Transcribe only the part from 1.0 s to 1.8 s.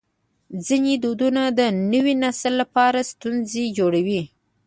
دودونه د